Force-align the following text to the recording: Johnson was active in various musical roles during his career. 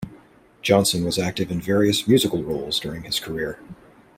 Johnson 0.63 1.05
was 1.05 1.19
active 1.19 1.51
in 1.51 1.61
various 1.61 2.07
musical 2.07 2.41
roles 2.41 2.79
during 2.79 3.03
his 3.03 3.19
career. 3.19 3.59